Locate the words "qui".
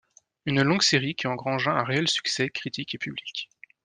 1.13-1.27